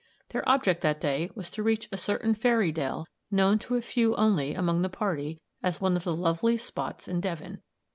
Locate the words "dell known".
2.71-3.59